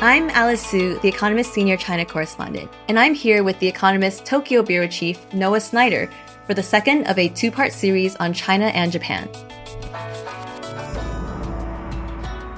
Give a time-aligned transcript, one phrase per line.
[0.00, 4.62] I'm Alice Su, The Economist senior China correspondent, and I'm here with The Economist Tokyo
[4.62, 6.10] bureau chief Noah Sneider
[6.46, 9.26] for the second of a two part series on China and Japan.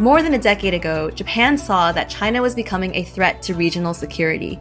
[0.01, 3.95] More than a decade ago, Japan saw that China was becoming a threat to regional
[3.95, 4.59] security.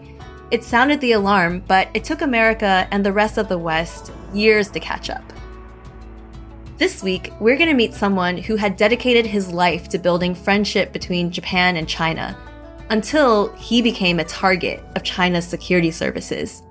[0.51, 4.69] It sounded the alarm, but it took America and the rest of the West years
[4.69, 5.23] to catch up.
[6.77, 10.93] This week, we're going to meet someone who had dedicated his life to building friendship
[10.93, 12.37] between Japan and China
[12.89, 16.63] until he became a target of China's security services.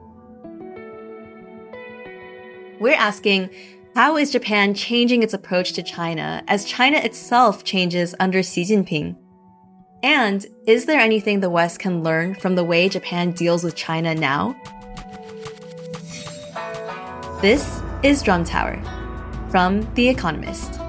[2.78, 3.50] We're asking
[3.94, 9.16] how is Japan changing its approach to China as China itself changes under Xi Jinping?
[10.02, 14.14] And is there anything the West can learn from the way Japan deals with China
[14.14, 14.54] now?
[17.40, 18.82] This is Drum Tower
[19.50, 20.85] from The Economist.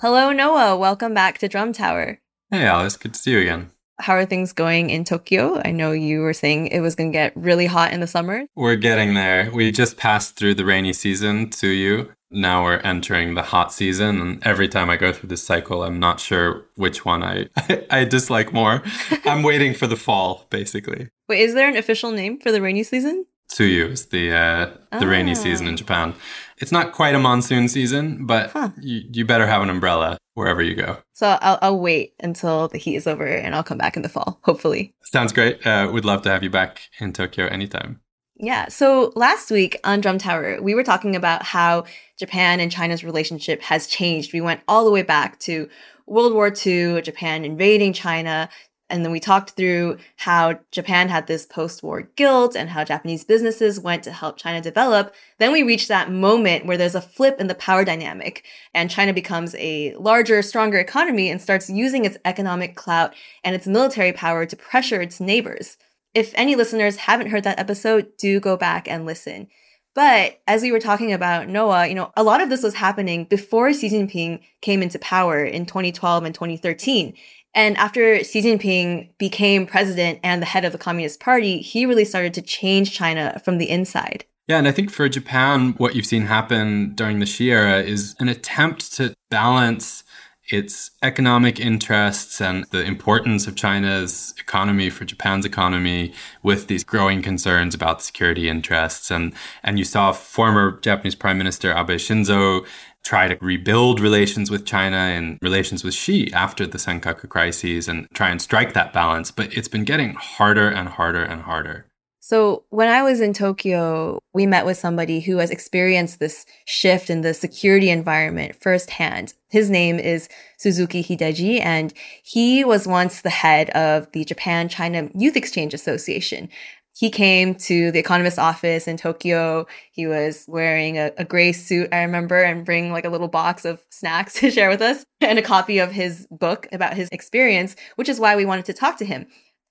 [0.00, 0.78] Hello, Noah.
[0.78, 2.20] Welcome back to Drum Tower.
[2.50, 2.96] Hey, Alice.
[2.96, 3.70] Good to see you again.
[3.98, 5.60] How are things going in Tokyo?
[5.62, 8.46] I know you were saying it was going to get really hot in the summer.
[8.56, 9.50] We're getting there.
[9.52, 12.08] We just passed through the rainy season tsuyu.
[12.30, 15.98] Now we're entering the hot season, and every time I go through this cycle, I'm
[15.98, 17.48] not sure which one I
[17.90, 18.82] I dislike more.
[19.26, 21.08] I'm waiting for the fall, basically.
[21.28, 23.26] Wait, is there an official name for the rainy season?
[23.50, 25.10] Tsuyu is the uh, the ah.
[25.10, 26.14] rainy season in Japan.
[26.58, 28.70] It's not quite a monsoon season, but huh.
[28.80, 30.98] you, you better have an umbrella wherever you go.
[31.12, 34.08] So I'll, I'll wait until the heat is over and I'll come back in the
[34.08, 34.94] fall, hopefully.
[35.02, 35.66] Sounds great.
[35.66, 38.00] Uh, we'd love to have you back in Tokyo anytime.
[38.36, 38.68] Yeah.
[38.68, 41.84] So last week on Drum Tower, we were talking about how
[42.18, 44.32] Japan and China's relationship has changed.
[44.32, 45.68] We went all the way back to
[46.06, 48.48] World War II, Japan invading China,
[48.90, 53.24] and then we talked through how Japan had this post war guilt and how Japanese
[53.24, 55.14] businesses went to help China develop.
[55.38, 59.12] Then we reached that moment where there's a flip in the power dynamic and China
[59.12, 63.14] becomes a larger, stronger economy and starts using its economic clout
[63.44, 65.76] and its military power to pressure its neighbors.
[66.12, 69.46] If any listeners haven't heard that episode, do go back and listen.
[69.94, 73.24] But as we were talking about Noah, you know, a lot of this was happening
[73.24, 77.14] before Xi Jinping came into power in 2012 and 2013.
[77.54, 82.04] And after Xi Jinping became president and the head of the Communist Party, he really
[82.04, 84.24] started to change China from the inside.
[84.46, 88.16] Yeah, and I think for Japan, what you've seen happen during the Xi era is
[88.18, 90.02] an attempt to balance
[90.50, 96.12] its economic interests and the importance of China's economy for Japan's economy
[96.42, 99.10] with these growing concerns about security interests.
[99.10, 99.32] And,
[99.62, 102.66] and you saw former Japanese Prime Minister Abe Shinzo
[103.04, 108.08] try to rebuild relations with China and relations with Xi after the Senkaku crises and
[108.14, 109.30] try and strike that balance.
[109.30, 111.86] But it's been getting harder and harder and harder.
[112.22, 117.10] So, when I was in Tokyo, we met with somebody who has experienced this shift
[117.10, 119.34] in the security environment firsthand.
[119.48, 125.08] His name is Suzuki Hideji, and he was once the head of the Japan China
[125.12, 126.50] Youth Exchange Association
[126.96, 129.66] he came to the economist office in Tokyo.
[129.92, 133.64] He was wearing a, a, gray suit, I remember, and bring like a little box
[133.64, 137.76] of snacks to share with us and a copy of his book about his experience,
[137.96, 139.26] which is why we wanted to talk to him.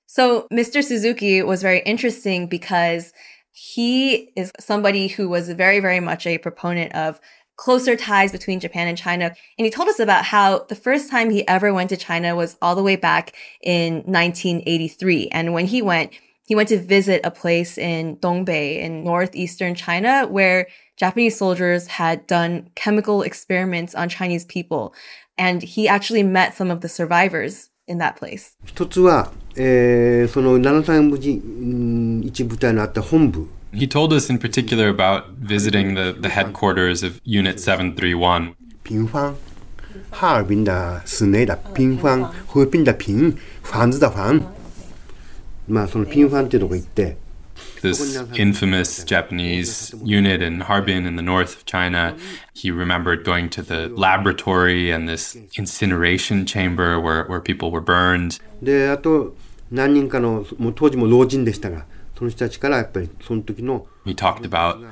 [0.07, 0.83] So Mr.
[0.83, 3.13] Suzuki was very interesting because
[3.51, 7.19] he is somebody who was very, very much a proponent of
[7.57, 9.25] closer ties between Japan and China.
[9.57, 12.57] And he told us about how the first time he ever went to China was
[12.61, 15.27] all the way back in 1983.
[15.27, 16.13] And when he went,
[16.48, 20.66] he went to visit a place in Dongbei in northeastern China where
[20.96, 24.94] Japanese soldiers had done chemical experiments on Chinese people.
[25.36, 28.56] And he actually met some of the survivors in that place.
[28.64, 38.54] 一つは、えー、その73部一部隊のあった本部 He told us in particular about visiting the, the headquarters of Unit 731.
[38.84, 39.34] 平方，
[40.10, 44.40] 哈尔滨的市内的平方，合并的平，房子的房。
[47.82, 52.16] this infamous Japanese unit in Harbin in the north of China.
[52.52, 58.40] He remembered going to the laboratory and this incineration chamber where, where people were burned.
[58.62, 59.36] で、あと
[59.70, 61.86] 何人かの、もう当時も老人でしたが、
[62.16, 64.84] その人たちからやっぱりその時の He talked about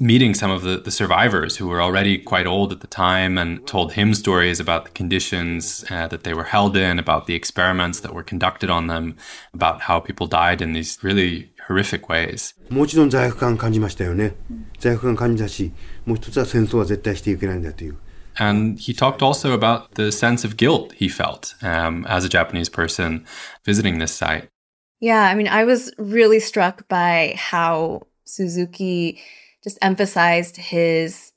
[0.00, 3.66] meeting some of the, the survivors who were already quite old at the time and
[3.66, 8.00] told him stories about the conditions uh, that they were held in, about the experiments
[8.00, 9.16] that were conducted on them,
[9.54, 12.54] about how people died in these really horrific ways.
[12.70, 14.34] もちろん罪悪感感じましたよね。
[14.78, 15.72] 罪悪感感じたし、
[16.06, 17.96] もう一つは戦争は絶対していけないんだという。
[18.40, 22.68] And he talked also about the sense of guilt he felt um, as a Japanese
[22.68, 23.24] person
[23.64, 24.48] visiting this site.
[25.00, 29.20] Yeah, I mean, I was really struck by how Suzuki
[29.63, 31.33] just emphasized his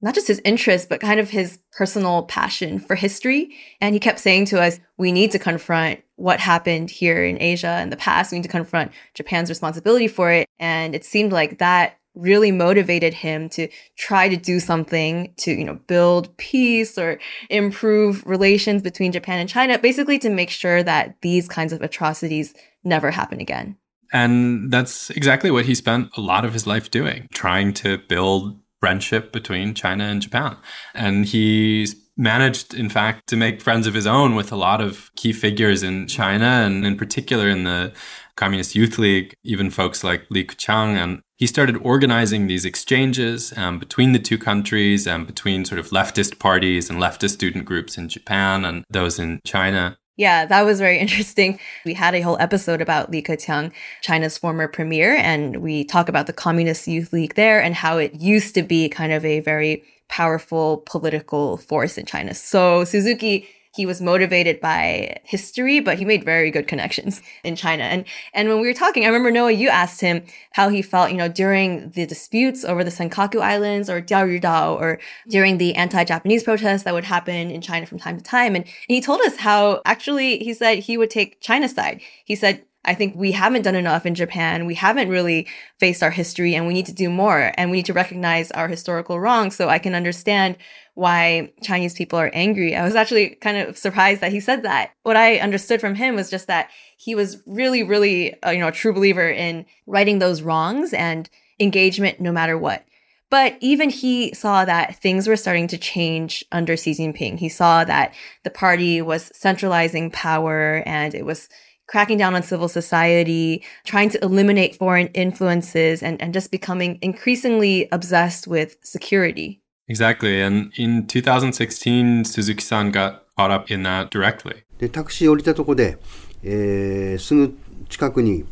[0.00, 3.56] not just his interest, but kind of his personal passion for history.
[3.80, 7.80] And he kept saying to us, we need to confront what happened here in Asia
[7.80, 8.30] in the past.
[8.30, 10.46] We need to confront Japan's responsibility for it.
[10.60, 15.64] And it seemed like that really motivated him to try to do something to, you
[15.64, 21.16] know, build peace or improve relations between Japan and China, basically to make sure that
[21.22, 23.76] these kinds of atrocities never happen again.
[24.12, 28.58] And that's exactly what he spent a lot of his life doing, trying to build
[28.80, 30.56] friendship between China and Japan.
[30.94, 35.10] And he managed, in fact, to make friends of his own with a lot of
[35.16, 37.92] key figures in China and in particular in the
[38.36, 40.96] Communist Youth League, even folks like Li Keqiang.
[40.96, 45.90] And he started organizing these exchanges um, between the two countries and between sort of
[45.90, 49.98] leftist parties and leftist student groups in Japan and those in China.
[50.18, 51.58] Yeah, that was very interesting.
[51.86, 53.72] We had a whole episode about Li Keqiang,
[54.02, 58.14] China's former premier, and we talk about the Communist Youth League there and how it
[58.14, 62.34] used to be kind of a very powerful political force in China.
[62.34, 67.84] So Suzuki he was motivated by history, but he made very good connections in China.
[67.84, 71.10] And and when we were talking, I remember Noah, you asked him how he felt,
[71.10, 74.98] you know, during the disputes over the Senkaku Islands or Diaoyudao or
[75.28, 78.54] during the anti-Japanese protests that would happen in China from time to time.
[78.54, 82.00] And, and he told us how actually he said he would take China's side.
[82.24, 84.64] He said I think we haven't done enough in Japan.
[84.64, 85.46] We haven't really
[85.78, 88.66] faced our history and we need to do more and we need to recognize our
[88.68, 90.56] historical wrongs so I can understand
[90.98, 92.74] why Chinese people are angry.
[92.74, 94.90] I was actually kind of surprised that he said that.
[95.04, 98.66] What I understood from him was just that he was really, really, uh, you know,
[98.66, 101.30] a true believer in righting those wrongs and
[101.60, 102.84] engagement no matter what.
[103.30, 107.38] But even he saw that things were starting to change under Xi Jinping.
[107.38, 108.12] He saw that
[108.42, 111.48] the party was centralizing power and it was
[111.86, 117.88] cracking down on civil society, trying to eliminate foreign influences, and, and just becoming increasingly
[117.92, 119.62] obsessed with security.
[119.87, 120.41] Exactly.
[120.41, 124.63] And in 2016, Suzuki san got caught up in that directly.
[124.79, 125.97] で、タクシー降りたとこで、
[126.43, 127.57] えー、すぐ
[127.89, 128.45] 近くに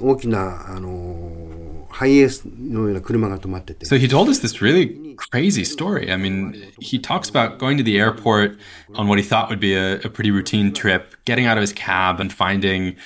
[0.00, 3.86] 大きな、あのー、ハイエースのような車が止まってて。
[3.86, 6.12] So he told us this really crazy story.
[6.12, 8.58] I mean, he talks about going to the airport
[8.94, 11.72] on what he thought would be a, a pretty routine trip, getting out of his
[11.72, 12.96] cab and finding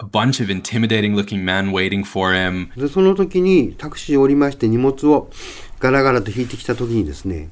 [0.00, 2.70] a bunch of intimidating looking men waiting for him.
[2.76, 5.30] で、その時にタクシー降りまして荷物を
[5.83, 7.49] ガラガラと引いてきた時にですね、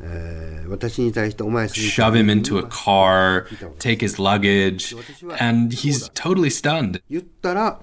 [0.00, 3.44] えー、私に対してお前すぐ shove him into a car,
[3.78, 4.96] take his luggage,
[5.38, 7.02] and he's totally stunned.
[7.10, 7.78] 言ったら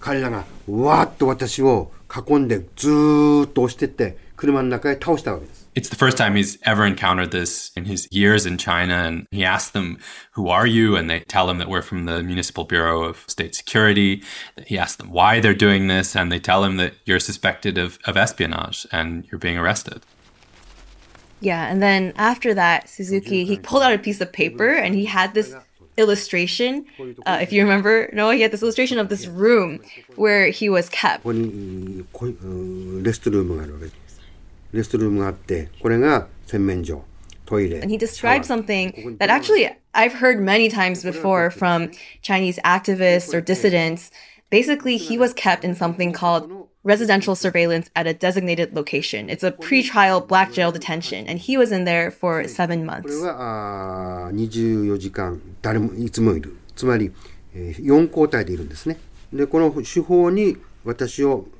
[0.00, 1.92] 彼らがわーっと私を
[2.28, 5.65] 囲んでずーっと押してって車の中へ倒したわけです。
[5.76, 8.94] It's the first time he's ever encountered this in his years in China.
[8.94, 9.98] And he asks them,
[10.32, 10.96] Who are you?
[10.96, 14.22] And they tell him that we're from the Municipal Bureau of State Security.
[14.66, 16.16] He asks them why they're doing this.
[16.16, 20.00] And they tell him that you're suspected of, of espionage and you're being arrested.
[21.40, 25.04] Yeah, and then after that, Suzuki he pulled out a piece of paper and he
[25.04, 25.54] had this
[25.98, 26.86] illustration.
[27.26, 29.80] Uh, if you remember, no, he had this illustration of this room
[30.14, 31.26] where he was kept.
[34.76, 37.04] レストルームがあってこれが洗面所
[37.48, 43.40] And he described something that actually I've heard many times before from Chinese activists or
[43.40, 44.10] dissidents.
[44.50, 46.50] Basically, he was kept in something called
[46.82, 49.28] residential surveillance at a designated location.
[49.28, 53.12] It's a pre-trial black jail detention, and he was in there for seven months.
[56.76, 57.10] つまり、
[57.54, 58.98] 4交代でいるんですね。
[59.32, 60.58] で、この手法に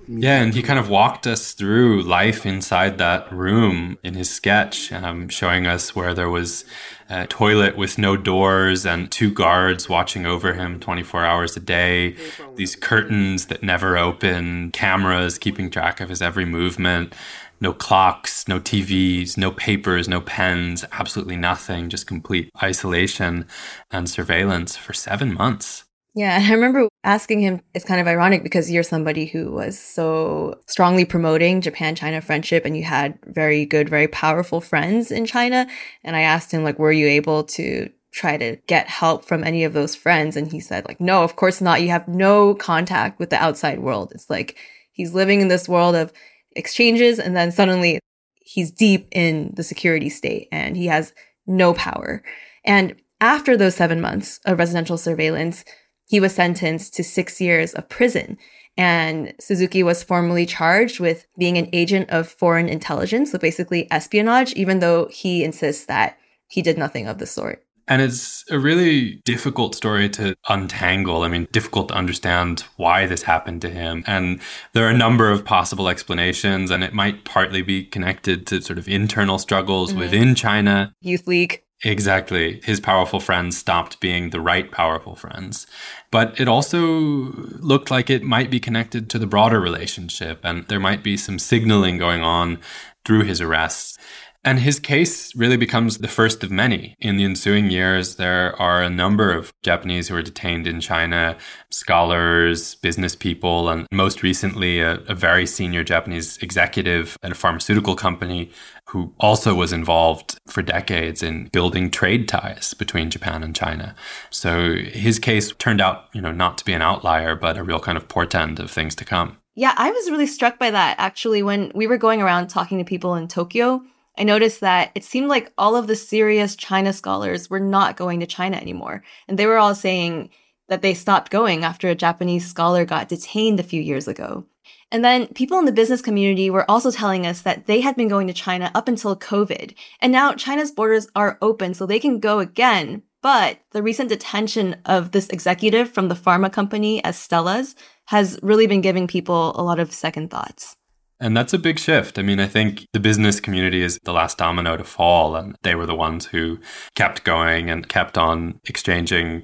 [0.06, 4.92] yeah, and he kind of walked us through life inside that room in his sketch,
[4.92, 6.64] um, showing us where there was
[7.08, 12.16] a toilet with no doors and two guards watching over him 24 hours a day,
[12.54, 17.12] these curtains that never open, cameras keeping track of his every movement,
[17.60, 23.46] no clocks, no TVs, no papers, no pens, absolutely nothing, just complete isolation
[23.90, 25.84] and surveillance for seven months.
[26.16, 30.58] Yeah, I remember asking him, it's kind of ironic because you're somebody who was so
[30.66, 35.66] strongly promoting Japan China friendship and you had very good, very powerful friends in China.
[36.02, 39.62] And I asked him, like, were you able to try to get help from any
[39.64, 40.38] of those friends?
[40.38, 41.82] And he said, like, no, of course not.
[41.82, 44.12] You have no contact with the outside world.
[44.14, 44.56] It's like
[44.92, 46.14] he's living in this world of
[46.52, 48.00] exchanges and then suddenly
[48.36, 51.12] he's deep in the security state and he has
[51.46, 52.22] no power.
[52.64, 55.62] And after those seven months of residential surveillance,
[56.06, 58.38] he was sentenced to six years of prison.
[58.78, 64.52] And Suzuki was formally charged with being an agent of foreign intelligence, so basically espionage,
[64.52, 67.62] even though he insists that he did nothing of the sort.
[67.88, 71.22] And it's a really difficult story to untangle.
[71.22, 74.02] I mean, difficult to understand why this happened to him.
[74.08, 74.40] And
[74.72, 78.78] there are a number of possible explanations, and it might partly be connected to sort
[78.78, 80.00] of internal struggles mm-hmm.
[80.00, 80.92] within China.
[81.00, 81.62] Youth League.
[81.84, 82.60] Exactly.
[82.64, 85.66] His powerful friends stopped being the right powerful friends.
[86.10, 90.80] But it also looked like it might be connected to the broader relationship, and there
[90.80, 92.60] might be some signaling going on
[93.04, 93.98] through his arrests.
[94.46, 96.94] And his case really becomes the first of many.
[97.00, 101.36] In the ensuing years, there are a number of Japanese who are detained in China,
[101.70, 107.96] scholars, business people, and most recently, a, a, very senior Japanese executive at a pharmaceutical
[107.96, 108.52] company
[108.90, 113.96] who also was involved for decades in building trade ties between Japan and China.
[114.30, 117.80] So his case turned out, you know, not to be an outlier, but a real
[117.80, 119.38] kind of portend of things to come.
[119.56, 122.84] Yeah, I was really struck by that actually when we were going around talking to
[122.84, 123.82] people in Tokyo
[124.18, 128.20] I noticed that it seemed like all of the serious China scholars were not going
[128.20, 129.02] to China anymore.
[129.28, 130.30] And they were all saying
[130.68, 134.46] that they stopped going after a Japanese scholar got detained a few years ago.
[134.90, 138.08] And then people in the business community were also telling us that they had been
[138.08, 139.74] going to China up until COVID.
[140.00, 143.02] And now China's borders are open, so they can go again.
[143.20, 147.74] But the recent detention of this executive from the pharma company Astellas
[148.06, 150.76] has really been giving people a lot of second thoughts.
[151.18, 152.18] And that's a big shift.
[152.18, 155.74] I mean, I think the business community is the last domino to fall, and they
[155.74, 156.58] were the ones who
[156.94, 159.42] kept going and kept on exchanging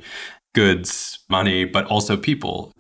[0.55, 2.73] goods, money, but also people.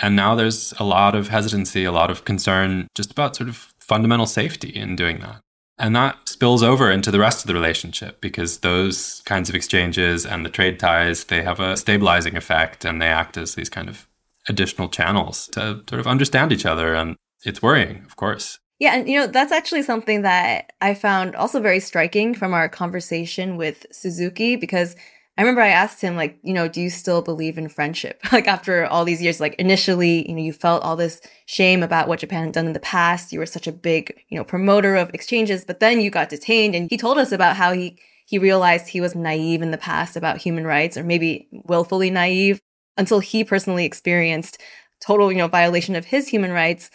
[0.00, 3.72] And now there's a lot of hesitancy, a lot of concern just about sort of
[3.78, 5.40] fundamental safety in doing that.
[5.78, 10.26] And that spills over into the rest of the relationship because those kinds of exchanges
[10.26, 13.88] and the trade ties, they have a stabilizing effect and they act as these kind
[13.88, 14.06] of
[14.48, 18.58] additional channels to sort of understand each other and it's worrying, of course.
[18.78, 22.68] Yeah, and you know, that's actually something that I found also very striking from our
[22.68, 24.96] conversation with Suzuki because
[25.36, 28.20] I remember I asked him like, you know, do you still believe in friendship?
[28.32, 32.08] like after all these years like initially, you know, you felt all this shame about
[32.08, 33.32] what Japan had done in the past.
[33.32, 36.74] You were such a big, you know, promoter of exchanges, but then you got detained
[36.74, 40.16] and he told us about how he he realized he was naive in the past
[40.16, 42.60] about human rights or maybe willfully naive
[42.96, 44.58] until he personally experienced
[45.00, 46.90] total, you know, violation of his human rights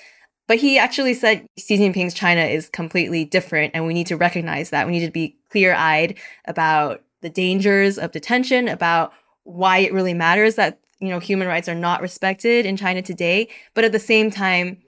[0.50, 4.71] but he actually said Xi Jinping's China is completely different, and we need to recognize
[4.71, 4.85] that.
[4.85, 9.12] We need to be clear eyed about the dangers of detention, about
[9.45, 13.49] why it really matters that you know human rights are not respected in China today.
[13.75, 14.78] But at the same time,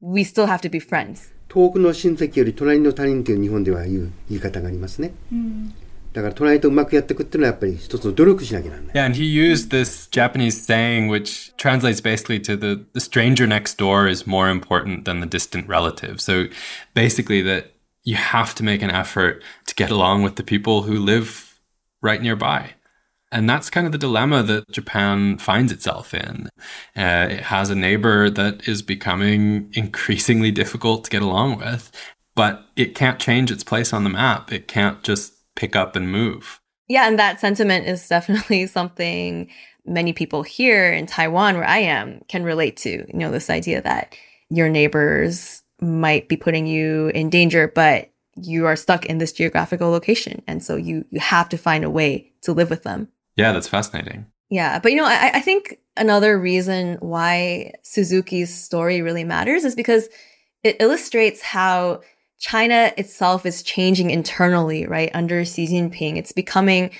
[0.00, 1.32] we still have to be friends.
[1.48, 5.12] 遠くの親戚より隣の他人という日本では言う言い方がありますね。
[5.32, 5.74] うん
[6.14, 8.94] だから隣とうまくやっていくっていうのはやっぱり一つの努力しなきゃならない。
[8.94, 14.08] Yeah, and he used this Japanese saying which translates basically to the, the stranger next door
[14.08, 16.20] is more important than the distant relative.
[16.20, 16.46] So
[16.94, 20.98] basically that you have to make an effort to get along with the people who
[20.98, 21.60] live
[22.02, 22.74] right nearby.
[23.32, 26.48] And that's kind of the dilemma that Japan finds itself in.
[26.96, 31.92] Uh, it has a neighbor that is becoming increasingly difficult to get along with,
[32.34, 34.52] but it can't change its place on the map.
[34.52, 36.61] It can't just pick up and move.
[36.87, 39.49] Yeah, and that sentiment is definitely something
[39.85, 42.89] many people here in Taiwan, where I am, can relate to.
[42.89, 44.15] You know, this idea that
[44.49, 49.89] your neighbors might be putting you in danger, but you are stuck in this geographical
[49.89, 50.41] location.
[50.47, 53.07] And so you you have to find a way to live with them.
[53.35, 54.25] Yeah, that's fascinating.
[54.49, 59.75] Yeah, but you know, I, I think another reason why Suzuki's story really matters is
[59.75, 60.07] because
[60.63, 62.01] it illustrates how
[62.39, 65.09] China itself is changing internally, right?
[65.13, 66.91] Under Xi Jinping, it's becoming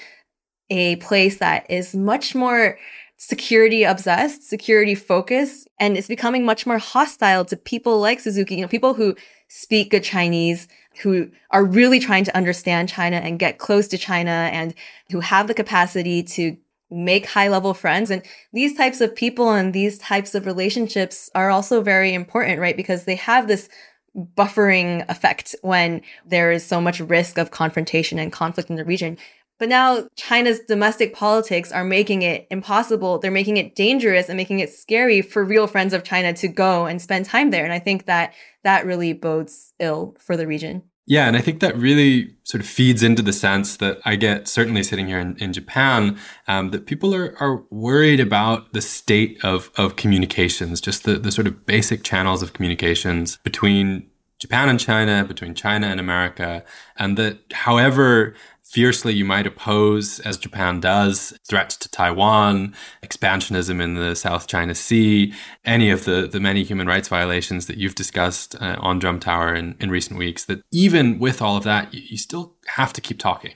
[0.69, 2.77] a place that is much more
[3.17, 8.61] security obsessed, security focused, and it's becoming much more hostile to people like Suzuki, you
[8.61, 9.15] know, people who
[9.47, 10.67] speak good Chinese,
[11.01, 14.73] who are really trying to understand China and get close to China and
[15.11, 16.57] who have the capacity to
[16.91, 18.11] make high level friends.
[18.11, 18.21] And
[18.53, 22.77] these types of people and these types of relationships are also very important, right?
[22.77, 23.69] Because they have this
[24.15, 29.17] buffering effect when there is so much risk of confrontation and conflict in the region.
[29.57, 33.19] But now China's domestic politics are making it impossible.
[33.19, 36.85] They're making it dangerous and making it scary for real friends of China to go
[36.85, 37.63] and spend time there.
[37.63, 40.83] And I think that that really bodes ill for the region.
[41.07, 44.47] Yeah, and I think that really sort of feeds into the sense that I get,
[44.47, 49.37] certainly sitting here in, in Japan, um, that people are, are worried about the state
[49.43, 54.09] of, of communications, just the, the sort of basic channels of communications between
[54.39, 56.63] Japan and China, between China and America,
[56.97, 58.33] and that however
[58.75, 64.75] fiercely you might oppose, as Japan does, threats to Taiwan, expansionism in the South China
[64.75, 69.21] Sea, any of the, the many human rights violations that you've discussed uh, on Drum
[69.21, 72.91] Tower in, in recent weeks, that even with all of that, you, you still have
[72.91, 73.53] to keep talking.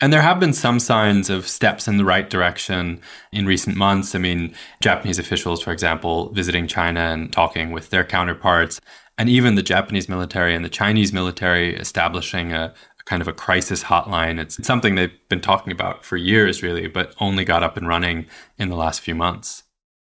[0.00, 4.14] And there have been some signs of steps in the right direction in recent months.
[4.14, 8.80] I mean, Japanese officials, for example, visiting China and talking with their counterparts,
[9.18, 12.72] and even the Japanese military and the Chinese military establishing a,
[13.04, 14.40] kind of a crisis hotline.
[14.40, 18.26] It's something they've been talking about for years, really, but only got up and running
[18.58, 19.64] in the last few months.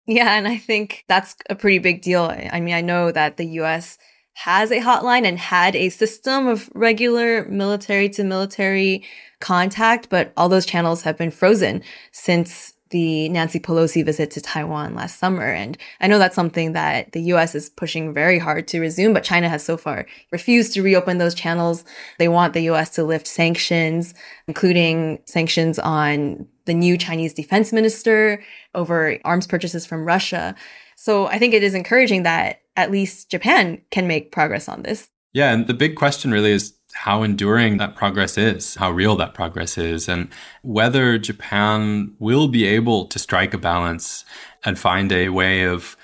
[0.08, 2.24] Yeah, and I think that's a pretty big deal.
[2.24, 3.98] I mean, I know that the US
[4.34, 9.04] has a hotline and had a system of regular military to military
[9.40, 14.96] contact, but all those channels have been frozen since the Nancy Pelosi visit to Taiwan
[14.96, 15.46] last summer.
[15.46, 19.24] And I know that's something that the US is pushing very hard to resume, but
[19.24, 21.84] China has so far refused to reopen those channels.
[22.20, 24.14] They want the US to lift sanctions,
[24.48, 28.44] including sanctions on the new Chinese defense minister
[28.76, 30.56] over arms purchases from Russia.
[30.96, 35.10] So I think it is encouraging that at least Japan can make progress on this.
[35.34, 39.34] Yeah, and the big question really is how enduring that progress is, how real that
[39.34, 40.30] progress is, and
[40.62, 44.26] whether Japan will be able to strike a balance
[44.64, 45.98] and find a way of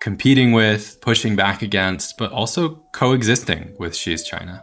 [0.00, 4.62] competing with, pushing back against, but also coexisting with Xi's China.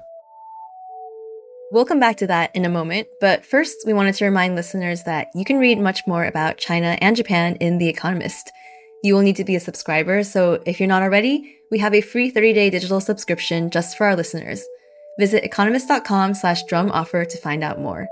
[1.71, 5.03] We'll come back to that in a moment, but first, we wanted to remind listeners
[5.03, 8.51] that you can read much more about China and Japan in The Economist.
[9.03, 12.01] You will need to be a subscriber, so if you're not already, we have a
[12.01, 14.63] free 30-day digital subscription just for our listeners.
[15.19, 18.07] Visit economist.com slash drum offer to find out more.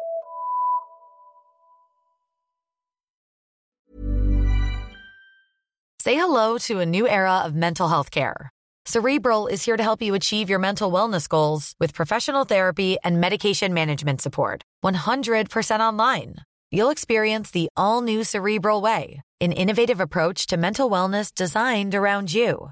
[6.00, 8.50] Say hello to a new era of mental health care.
[8.86, 13.22] Cerebral is here to help you achieve your mental wellness goals with professional therapy and
[13.22, 14.62] medication management support.
[14.84, 16.36] 100% online.
[16.72, 22.34] You'll experience the all new Cerebral Way, an innovative approach to mental wellness designed around
[22.34, 22.72] you.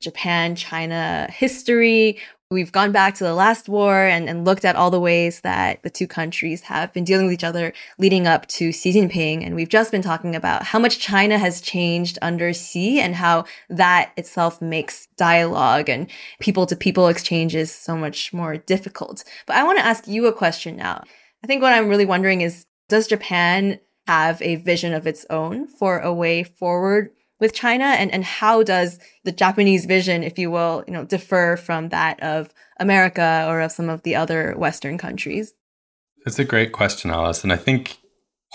[0.00, 2.18] Japan China history.
[2.50, 5.84] We've gone back to the last war and, and looked at all the ways that
[5.84, 9.46] the two countries have been dealing with each other leading up to Xi Jinping.
[9.46, 13.44] And we've just been talking about how much China has changed under Xi and how
[13.68, 16.10] that itself makes dialogue and
[16.40, 19.22] people to people exchanges so much more difficult.
[19.46, 21.04] But I want to ask you a question now.
[21.44, 25.68] I think what I'm really wondering is does Japan have a vision of its own
[25.68, 30.50] for a way forward with China and, and how does the Japanese vision, if you
[30.50, 34.98] will, you know, differ from that of America or of some of the other Western
[34.98, 35.54] countries?
[36.26, 37.42] It's a great question, Alice.
[37.42, 37.98] And I think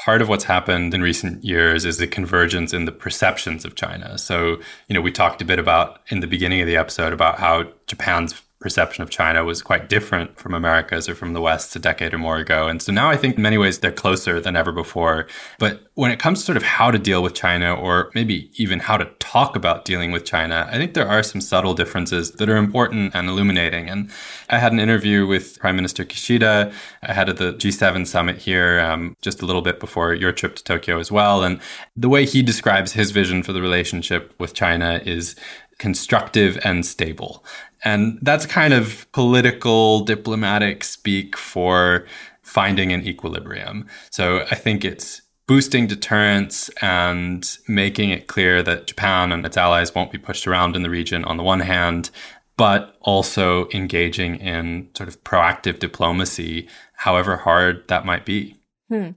[0.04, 4.17] part of what's happened in recent years is the convergence in the perceptions of China.
[4.17, 7.39] So, you know, we talked a bit about in the beginning of the episode about
[7.39, 8.34] how Japan's
[8.65, 12.17] perception of China was quite different from America's or from the West a decade or
[12.17, 12.67] more ago.
[12.67, 15.28] And so now I think in many ways they're closer than ever before.
[15.60, 18.80] But when it comes to sort of how to deal with China or maybe even
[18.80, 22.49] how to talk about dealing with China, I think there are some subtle differences that
[22.49, 23.88] are important and illuminating.
[23.88, 24.10] And
[24.49, 26.73] I had an interview with Prime Minister Kishida
[27.04, 30.63] ahead of the G7 summit here um, just a little bit before your trip to
[30.63, 31.43] Tokyo as well.
[31.43, 31.62] And
[31.95, 35.36] the way he describes his vision for the relationship with China is
[35.78, 37.43] constructive and stable.
[37.86, 42.06] And that's kind of political, diplomatic speak for
[42.41, 43.88] finding an equilibrium.
[44.10, 49.93] So I think it's boosting deterrence and making it clear that Japan and its allies
[49.93, 52.10] won't be pushed around in the region on the one hand,
[52.58, 58.58] but also engaging in sort of proactive diplomacy, however hard that might be.
[58.89, 59.12] Hmm.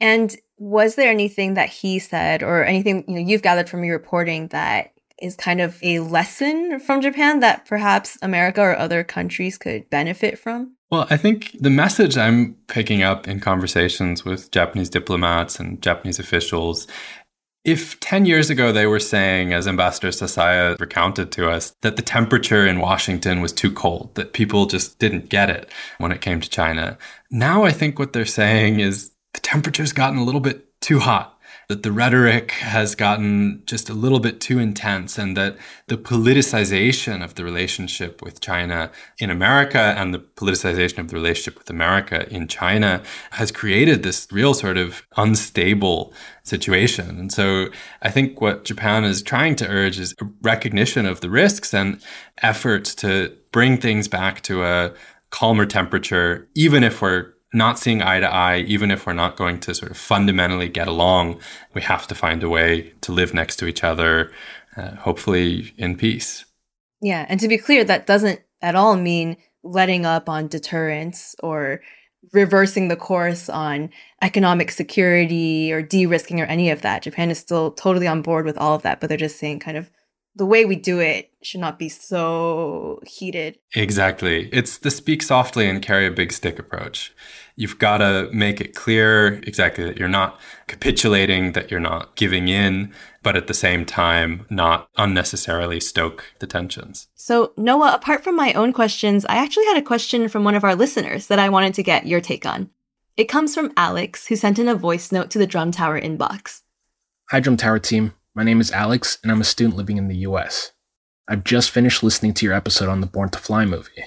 [0.00, 3.96] And was there anything that he said or anything you know you've gathered from your
[3.96, 4.91] reporting that
[5.22, 10.38] is kind of a lesson from Japan that perhaps America or other countries could benefit
[10.38, 10.76] from?
[10.90, 16.18] Well, I think the message I'm picking up in conversations with Japanese diplomats and Japanese
[16.18, 16.86] officials
[17.64, 22.02] if 10 years ago they were saying, as Ambassador Sasae recounted to us, that the
[22.02, 26.40] temperature in Washington was too cold, that people just didn't get it when it came
[26.40, 26.98] to China,
[27.30, 31.32] now I think what they're saying is the temperature's gotten a little bit too hot
[31.68, 37.24] that the rhetoric has gotten just a little bit too intense and that the politicization
[37.24, 42.28] of the relationship with China in America and the politicization of the relationship with America
[42.30, 47.18] in China has created this real sort of unstable situation.
[47.18, 47.68] And so
[48.02, 52.02] I think what Japan is trying to urge is recognition of the risks and
[52.42, 54.92] efforts to bring things back to a
[55.30, 59.60] calmer temperature, even if we're not seeing eye to eye, even if we're not going
[59.60, 61.40] to sort of fundamentally get along,
[61.74, 64.32] we have to find a way to live next to each other,
[64.76, 66.44] uh, hopefully in peace.
[67.00, 67.26] Yeah.
[67.28, 71.80] And to be clear, that doesn't at all mean letting up on deterrence or
[72.32, 73.90] reversing the course on
[74.22, 77.02] economic security or de risking or any of that.
[77.02, 79.76] Japan is still totally on board with all of that, but they're just saying kind
[79.76, 79.90] of
[80.34, 83.58] the way we do it should not be so heated.
[83.74, 84.48] Exactly.
[84.52, 87.12] It's the speak softly and carry a big stick approach.
[87.56, 92.48] You've got to make it clear exactly that you're not capitulating, that you're not giving
[92.48, 92.92] in,
[93.22, 97.08] but at the same time, not unnecessarily stoke the tensions.
[97.14, 100.64] So, Noah, apart from my own questions, I actually had a question from one of
[100.64, 102.70] our listeners that I wanted to get your take on.
[103.18, 106.62] It comes from Alex, who sent in a voice note to the Drum Tower inbox.
[107.30, 108.14] Hi, Drum Tower team.
[108.34, 110.72] My name is Alex, and I'm a student living in the US.
[111.28, 114.04] I've just finished listening to your episode on the Born to Fly movie.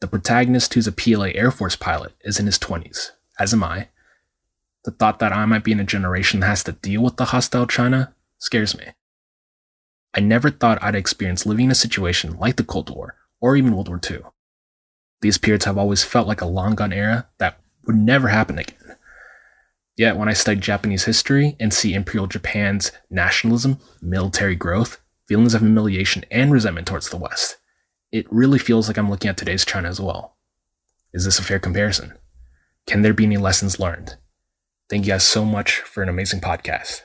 [0.00, 3.88] The protagonist, who's a PLA Air Force pilot, is in his 20s, as am I.
[4.86, 7.26] The thought that I might be in a generation that has to deal with the
[7.26, 8.86] hostile China scares me.
[10.14, 13.74] I never thought I'd experience living in a situation like the Cold War or even
[13.74, 14.20] World War II.
[15.20, 18.81] These periods have always felt like a long gone era that would never happen again.
[19.96, 25.60] Yet, when I study Japanese history and see Imperial Japan's nationalism, military growth, feelings of
[25.60, 27.58] humiliation, and resentment towards the West,
[28.10, 30.36] it really feels like I'm looking at today's China as well.
[31.12, 32.14] Is this a fair comparison?
[32.86, 34.16] Can there be any lessons learned?
[34.88, 37.02] Thank you guys so much for an amazing podcast.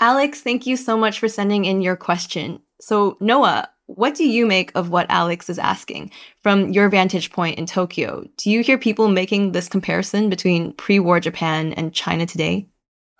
[0.00, 2.60] Alex, thank you so much for sending in your question.
[2.80, 6.10] So, Noah, what do you make of what Alex is asking
[6.42, 8.24] from your vantage point in Tokyo?
[8.36, 12.68] Do you hear people making this comparison between pre war Japan and China today?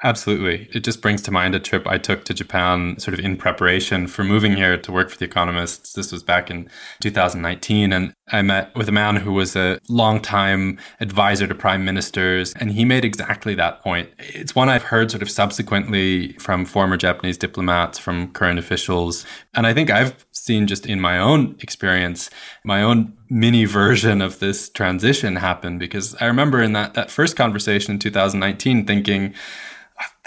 [0.03, 0.67] Absolutely.
[0.73, 4.07] It just brings to mind a trip I took to Japan sort of in preparation
[4.07, 5.95] for moving here to work for The Economist.
[5.95, 7.93] This was back in 2019.
[7.93, 12.55] And I met with a man who was a longtime advisor to prime ministers.
[12.55, 14.09] And he made exactly that point.
[14.19, 19.27] It's one I've heard sort of subsequently from former Japanese diplomats, from current officials.
[19.53, 22.31] And I think I've seen just in my own experience,
[22.65, 27.37] my own mini version of this transition happen because I remember in that, that first
[27.37, 29.35] conversation in 2019 thinking,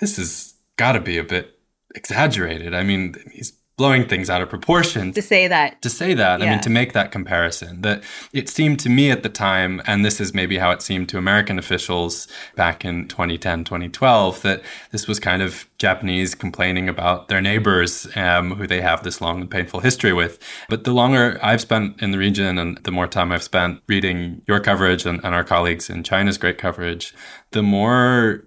[0.04, 1.58] this has got to be a bit
[1.96, 2.74] exaggerated.
[2.74, 6.46] I mean, he's blowing things out of proportion to say that to say that yeah.
[6.46, 10.06] i mean to make that comparison that it seemed to me at the time and
[10.06, 14.62] this is maybe how it seemed to american officials back in 2010 2012 that
[14.92, 19.42] this was kind of japanese complaining about their neighbors um, who they have this long
[19.42, 20.38] and painful history with
[20.70, 24.40] but the longer i've spent in the region and the more time i've spent reading
[24.48, 27.16] your coverage and, and our colleagues in china's great coverage
[27.54, 28.46] the more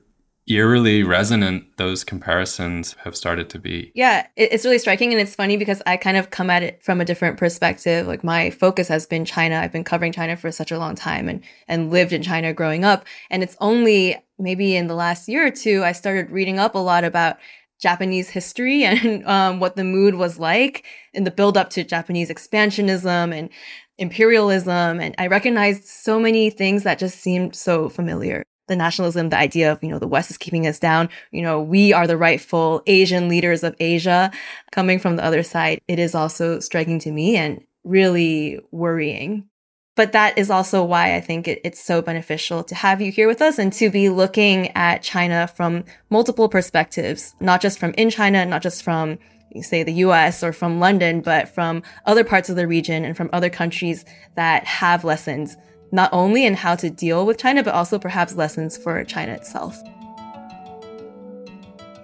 [0.49, 3.91] eerily resonant those comparisons have started to be.
[3.95, 5.13] Yeah, it's really striking.
[5.13, 8.07] And it's funny because I kind of come at it from a different perspective.
[8.07, 9.57] Like my focus has been China.
[9.57, 12.85] I've been covering China for such a long time and, and lived in China growing
[12.85, 13.05] up.
[13.31, 16.79] And it's only maybe in the last year or two, I started reading up a
[16.79, 17.39] lot about
[17.81, 22.31] Japanese history and um, what the mood was like in the build up to Japanese
[22.31, 23.51] expansionism and
[23.99, 25.01] imperialism.
[25.01, 29.72] And I recognized so many things that just seemed so familiar the nationalism, the idea
[29.72, 31.09] of, you know, the West is keeping us down.
[31.31, 34.31] You know, we are the rightful Asian leaders of Asia
[34.72, 35.81] coming from the other side.
[35.88, 39.48] It is also striking to me and really worrying.
[39.94, 43.29] But that is also why I think it, it's so beneficial to have you here
[43.29, 48.11] with us and to be looking at China from multiple perspectives, not just from in
[48.11, 49.18] China, not just from
[49.62, 53.31] say the US or from London, but from other parts of the region and from
[53.33, 55.57] other countries that have lessons
[55.92, 59.81] not only in how to deal with China, but also perhaps lessons for China itself.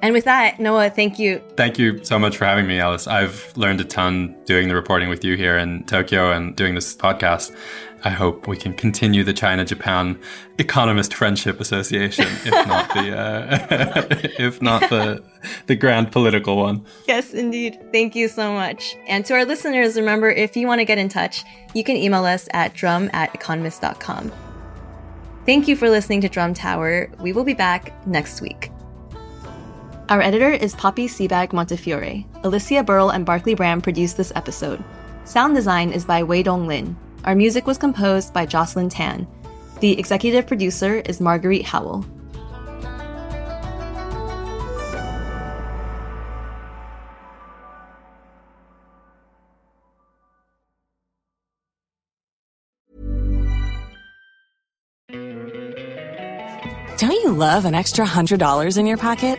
[0.03, 1.41] And with that, Noah, thank you.
[1.57, 3.07] Thank you so much for having me, Alice.
[3.07, 6.97] I've learned a ton doing the reporting with you here in Tokyo and doing this
[6.97, 7.55] podcast.
[8.05, 10.19] I hope we can continue the China Japan
[10.59, 14.07] Economist Friendship Association, if not the uh,
[14.39, 15.23] if not the
[15.67, 16.85] the grand political one.
[17.07, 17.79] Yes, indeed.
[17.93, 18.97] Thank you so much.
[19.07, 22.25] And to our listeners, remember if you want to get in touch, you can email
[22.25, 24.33] us at drum at economist.com.
[25.47, 27.11] Thank you for listening to Drum Tower.
[27.21, 28.71] We will be back next week.
[30.09, 32.25] Our editor is Poppy Sebag Montefiore.
[32.45, 34.83] Alicia Burrell and Barclay Bram produced this episode.
[35.25, 36.97] Sound design is by Wei Dong Lin.
[37.25, 39.29] Our music was composed by Jocelyn Tan.
[39.79, 42.05] The executive producer is Marguerite Howell.
[56.99, 59.39] Don't you love an extra $100 in your pocket?